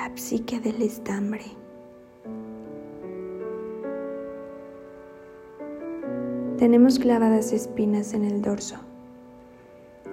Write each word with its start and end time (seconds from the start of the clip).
La 0.00 0.12
psique 0.14 0.60
del 0.60 0.80
estambre. 0.80 1.42
Tenemos 6.56 7.00
clavadas 7.00 7.52
espinas 7.52 8.14
en 8.14 8.22
el 8.22 8.40
dorso. 8.40 8.76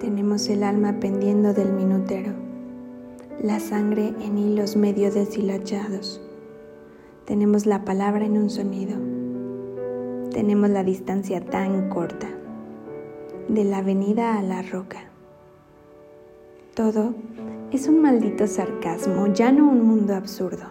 Tenemos 0.00 0.48
el 0.48 0.64
alma 0.64 0.98
pendiendo 0.98 1.54
del 1.54 1.72
minutero, 1.72 2.32
la 3.40 3.60
sangre 3.60 4.12
en 4.20 4.38
hilos 4.38 4.74
medio 4.74 5.12
deshilachados. 5.12 6.20
Tenemos 7.24 7.64
la 7.64 7.84
palabra 7.84 8.24
en 8.24 8.38
un 8.38 8.50
sonido. 8.50 8.96
Tenemos 10.30 10.68
la 10.68 10.82
distancia 10.82 11.40
tan 11.44 11.90
corta, 11.90 12.28
de 13.48 13.62
la 13.62 13.78
avenida 13.78 14.36
a 14.36 14.42
la 14.42 14.62
roca. 14.62 15.04
Todo 16.74 17.14
es 17.72 17.88
un 17.88 18.00
maldito 18.00 18.46
sarcasmo, 18.46 19.26
ya 19.34 19.50
no 19.50 19.68
un 19.68 19.82
mundo 19.82 20.14
absurdo, 20.14 20.66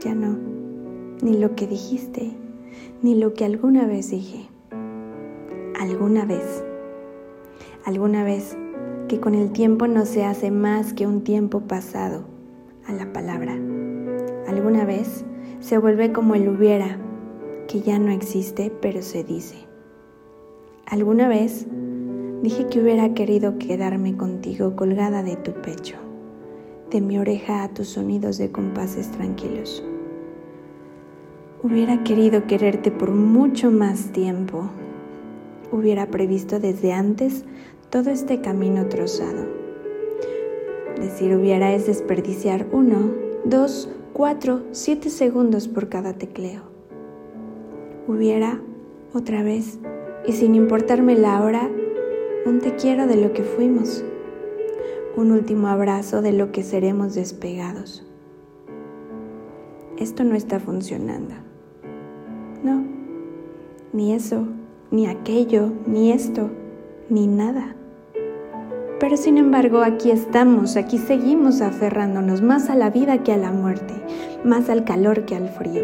ya 0.00 0.14
no, 0.14 0.38
ni 1.22 1.36
lo 1.36 1.54
que 1.54 1.66
dijiste, 1.66 2.32
ni 3.02 3.14
lo 3.14 3.34
que 3.34 3.44
alguna 3.44 3.86
vez 3.86 4.10
dije. 4.10 4.48
Alguna 5.78 6.24
vez, 6.24 6.64
alguna 7.84 8.24
vez 8.24 8.56
que 9.08 9.20
con 9.20 9.34
el 9.34 9.52
tiempo 9.52 9.86
no 9.88 10.06
se 10.06 10.24
hace 10.24 10.50
más 10.50 10.94
que 10.94 11.06
un 11.06 11.22
tiempo 11.22 11.60
pasado 11.60 12.24
a 12.86 12.92
la 12.92 13.12
palabra. 13.12 13.52
Alguna 14.48 14.86
vez 14.86 15.26
se 15.60 15.76
vuelve 15.76 16.12
como 16.12 16.34
el 16.34 16.48
hubiera, 16.48 16.98
que 17.68 17.82
ya 17.82 17.98
no 17.98 18.10
existe, 18.10 18.72
pero 18.80 19.02
se 19.02 19.22
dice. 19.22 19.66
Alguna 20.86 21.28
vez 21.28 21.66
dije 22.42 22.68
que 22.68 22.80
hubiera 22.80 23.12
querido 23.12 23.58
quedarme 23.58 24.16
contigo 24.16 24.76
colgada 24.76 25.22
de 25.22 25.36
tu 25.36 25.52
pecho 25.52 26.11
de 26.92 27.00
mi 27.00 27.18
oreja 27.18 27.64
a 27.64 27.68
tus 27.68 27.88
sonidos 27.88 28.36
de 28.36 28.52
compases 28.52 29.10
tranquilos. 29.10 29.82
Hubiera 31.62 32.04
querido 32.04 32.46
quererte 32.46 32.90
por 32.90 33.12
mucho 33.12 33.70
más 33.70 34.12
tiempo. 34.12 34.68
Hubiera 35.70 36.06
previsto 36.08 36.60
desde 36.60 36.92
antes 36.92 37.44
todo 37.88 38.10
este 38.10 38.42
camino 38.42 38.86
trozado. 38.88 39.46
Decir 41.00 41.34
hubiera 41.34 41.72
es 41.72 41.86
desperdiciar 41.86 42.66
uno, 42.72 43.10
dos, 43.44 43.88
cuatro, 44.12 44.62
siete 44.72 45.08
segundos 45.08 45.68
por 45.68 45.88
cada 45.88 46.12
tecleo. 46.12 46.62
Hubiera, 48.06 48.60
otra 49.14 49.42
vez, 49.42 49.78
y 50.26 50.32
sin 50.32 50.54
importarme 50.54 51.16
la 51.16 51.42
hora, 51.42 51.70
un 52.44 52.60
te 52.60 52.74
quiero 52.74 53.06
de 53.06 53.16
lo 53.16 53.32
que 53.32 53.44
fuimos 53.44 54.04
un 55.16 55.32
último 55.32 55.68
abrazo 55.68 56.22
de 56.22 56.32
lo 56.32 56.52
que 56.52 56.62
seremos 56.62 57.14
despegados. 57.14 58.04
Esto 59.98 60.24
no 60.24 60.34
está 60.34 60.58
funcionando. 60.58 61.34
No, 62.62 62.84
ni 63.92 64.12
eso, 64.14 64.46
ni 64.90 65.06
aquello, 65.06 65.72
ni 65.86 66.12
esto, 66.12 66.50
ni 67.08 67.26
nada. 67.26 67.76
Pero 68.98 69.16
sin 69.16 69.36
embargo, 69.36 69.82
aquí 69.82 70.10
estamos, 70.10 70.76
aquí 70.76 70.96
seguimos 70.96 71.60
aferrándonos 71.60 72.40
más 72.40 72.70
a 72.70 72.76
la 72.76 72.88
vida 72.90 73.22
que 73.22 73.32
a 73.32 73.36
la 73.36 73.50
muerte, 73.50 73.94
más 74.44 74.70
al 74.70 74.84
calor 74.84 75.24
que 75.24 75.36
al 75.36 75.48
frío, 75.48 75.82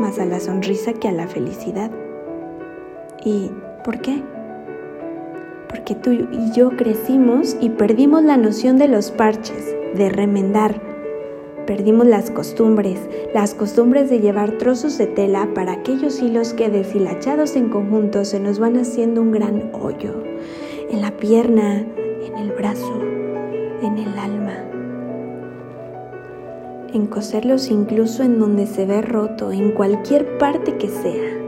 más 0.00 0.18
a 0.18 0.24
la 0.24 0.40
sonrisa 0.40 0.94
que 0.94 1.08
a 1.08 1.12
la 1.12 1.28
felicidad. 1.28 1.90
¿Y 3.24 3.50
por 3.84 4.00
qué? 4.00 4.22
Porque 5.70 5.94
tú 5.94 6.10
y 6.10 6.52
yo 6.52 6.70
crecimos 6.70 7.56
y 7.60 7.70
perdimos 7.70 8.24
la 8.24 8.36
noción 8.36 8.76
de 8.76 8.88
los 8.88 9.12
parches, 9.12 9.74
de 9.94 10.08
remendar. 10.10 10.80
Perdimos 11.66 12.06
las 12.06 12.30
costumbres, 12.30 12.98
las 13.32 13.54
costumbres 13.54 14.10
de 14.10 14.18
llevar 14.18 14.58
trozos 14.58 14.98
de 14.98 15.06
tela 15.06 15.48
para 15.54 15.72
aquellos 15.72 16.20
hilos 16.20 16.52
que 16.54 16.68
deshilachados 16.70 17.54
en 17.54 17.68
conjunto 17.68 18.24
se 18.24 18.40
nos 18.40 18.58
van 18.58 18.76
haciendo 18.76 19.22
un 19.22 19.30
gran 19.30 19.70
hoyo, 19.72 20.24
en 20.90 21.00
la 21.00 21.12
pierna, 21.12 21.78
en 21.78 22.36
el 22.36 22.50
brazo, 22.50 23.00
en 23.82 23.98
el 23.98 24.18
alma. 24.18 24.56
En 26.92 27.06
coserlos 27.06 27.70
incluso 27.70 28.24
en 28.24 28.40
donde 28.40 28.66
se 28.66 28.86
ve 28.86 29.02
roto, 29.02 29.52
en 29.52 29.70
cualquier 29.70 30.38
parte 30.38 30.76
que 30.76 30.88
sea. 30.88 31.39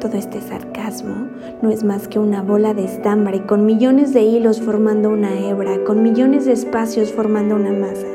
Todo 0.00 0.16
este 0.16 0.40
sarcasmo 0.40 1.28
no 1.60 1.68
es 1.68 1.84
más 1.84 2.08
que 2.08 2.18
una 2.18 2.40
bola 2.40 2.72
de 2.72 2.86
estambre 2.86 3.44
con 3.44 3.66
millones 3.66 4.14
de 4.14 4.22
hilos 4.22 4.62
formando 4.62 5.10
una 5.10 5.38
hebra, 5.38 5.84
con 5.84 6.02
millones 6.02 6.46
de 6.46 6.52
espacios 6.52 7.12
formando 7.12 7.54
una 7.54 7.72
masa, 7.72 8.06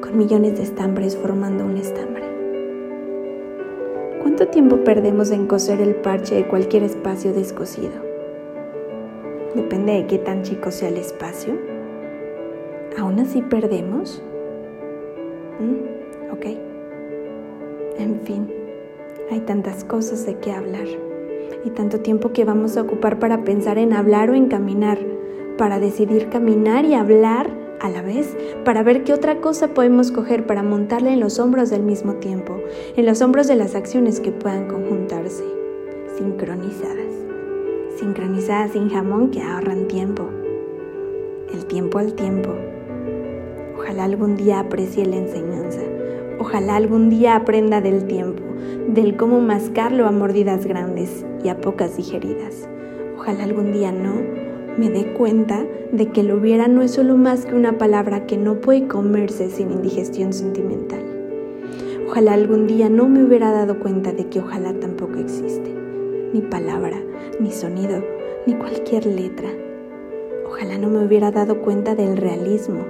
con 0.00 0.16
millones 0.16 0.56
de 0.56 0.62
estambres 0.62 1.14
formando 1.14 1.66
un 1.66 1.76
estambre. 1.76 2.24
¿Cuánto 4.22 4.48
tiempo 4.48 4.82
perdemos 4.82 5.30
en 5.30 5.46
coser 5.46 5.82
el 5.82 5.96
parche 5.96 6.36
de 6.36 6.48
cualquier 6.48 6.84
espacio 6.84 7.34
descosido? 7.34 7.92
Depende 9.54 9.92
de 9.92 10.06
qué 10.06 10.16
tan 10.16 10.42
chico 10.42 10.70
sea 10.70 10.88
el 10.88 10.96
espacio. 10.96 11.52
¿Aún 12.98 13.20
así 13.20 13.42
perdemos? 13.42 14.22
¿Mm? 15.60 16.32
Ok. 16.32 16.46
En 17.98 18.20
fin, 18.22 18.50
hay 19.30 19.40
tantas 19.40 19.84
cosas 19.84 20.24
de 20.24 20.38
qué 20.38 20.52
hablar 20.52 20.86
y 21.66 21.70
tanto 21.70 22.00
tiempo 22.00 22.32
que 22.32 22.44
vamos 22.44 22.76
a 22.76 22.82
ocupar 22.82 23.18
para 23.18 23.42
pensar 23.42 23.76
en 23.76 23.92
hablar 23.92 24.30
o 24.30 24.34
en 24.34 24.46
caminar, 24.46 24.98
para 25.58 25.80
decidir 25.80 26.28
caminar 26.28 26.84
y 26.84 26.94
hablar 26.94 27.50
a 27.80 27.88
la 27.88 28.02
vez, 28.02 28.36
para 28.64 28.82
ver 28.82 29.02
qué 29.04 29.12
otra 29.12 29.40
cosa 29.40 29.74
podemos 29.74 30.12
coger 30.12 30.46
para 30.46 30.62
montarle 30.62 31.12
en 31.12 31.20
los 31.20 31.38
hombros 31.38 31.68
del 31.68 31.82
mismo 31.82 32.14
tiempo, 32.14 32.58
en 32.96 33.04
los 33.04 33.20
hombros 33.20 33.48
de 33.48 33.56
las 33.56 33.74
acciones 33.74 34.20
que 34.20 34.30
puedan 34.30 34.68
conjuntarse, 34.68 35.44
sincronizadas, 36.16 37.12
sincronizadas 37.98 38.70
sin 38.72 38.88
jamón 38.88 39.30
que 39.30 39.42
ahorran 39.42 39.88
tiempo, 39.88 40.28
el 41.52 41.66
tiempo 41.66 41.98
al 41.98 42.14
tiempo. 42.14 42.50
Ojalá 43.76 44.04
algún 44.04 44.36
día 44.36 44.60
aprecie 44.60 45.04
la 45.04 45.16
enseñanza, 45.16 45.82
ojalá 46.38 46.76
algún 46.76 47.10
día 47.10 47.36
aprenda 47.36 47.80
del 47.80 48.06
tiempo 48.06 48.42
del 48.88 49.16
cómo 49.16 49.40
mascarlo 49.40 50.06
a 50.06 50.12
mordidas 50.12 50.64
grandes 50.66 51.24
y 51.42 51.48
a 51.48 51.60
pocas 51.60 51.96
digeridas. 51.96 52.68
Ojalá 53.18 53.44
algún 53.44 53.72
día 53.72 53.92
no 53.92 54.14
me 54.78 54.90
dé 54.90 55.12
cuenta 55.12 55.64
de 55.92 56.08
que 56.08 56.22
lo 56.22 56.36
hubiera 56.36 56.68
no 56.68 56.82
es 56.82 56.92
solo 56.92 57.16
más 57.16 57.46
que 57.46 57.54
una 57.54 57.78
palabra 57.78 58.26
que 58.26 58.36
no 58.36 58.60
puede 58.60 58.86
comerse 58.86 59.50
sin 59.50 59.70
indigestión 59.70 60.32
sentimental. 60.32 61.00
Ojalá 62.06 62.34
algún 62.34 62.66
día 62.66 62.88
no 62.88 63.08
me 63.08 63.24
hubiera 63.24 63.52
dado 63.52 63.80
cuenta 63.80 64.12
de 64.12 64.28
que 64.28 64.40
ojalá 64.40 64.72
tampoco 64.74 65.18
existe, 65.18 65.74
ni 66.32 66.40
palabra, 66.40 66.98
ni 67.40 67.50
sonido, 67.50 68.02
ni 68.46 68.54
cualquier 68.54 69.06
letra. 69.06 69.48
Ojalá 70.46 70.78
no 70.78 70.88
me 70.88 71.04
hubiera 71.04 71.32
dado 71.32 71.60
cuenta 71.60 71.94
del 71.94 72.16
realismo. 72.16 72.84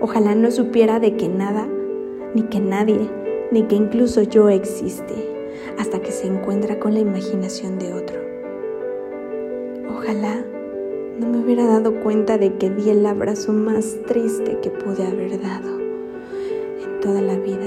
Ojalá 0.00 0.34
no 0.34 0.50
supiera 0.50 1.00
de 1.00 1.16
que 1.16 1.28
nada, 1.28 1.68
ni 2.34 2.42
que 2.44 2.60
nadie, 2.60 3.08
ni 3.50 3.64
que 3.64 3.76
incluso 3.76 4.22
yo 4.22 4.48
existe 4.48 5.14
hasta 5.78 6.00
que 6.00 6.10
se 6.10 6.26
encuentra 6.26 6.78
con 6.78 6.94
la 6.94 7.00
imaginación 7.00 7.78
de 7.78 7.92
otro. 7.92 8.20
Ojalá 9.90 10.44
no 11.18 11.28
me 11.28 11.38
hubiera 11.38 11.66
dado 11.66 12.00
cuenta 12.00 12.38
de 12.38 12.54
que 12.56 12.70
di 12.70 12.90
el 12.90 13.04
abrazo 13.04 13.52
más 13.52 13.96
triste 14.06 14.58
que 14.62 14.70
pude 14.70 15.06
haber 15.06 15.40
dado 15.40 15.78
en 15.78 17.00
toda 17.00 17.20
la 17.20 17.36
vida. 17.36 17.60